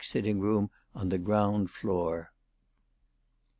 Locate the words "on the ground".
0.95-1.69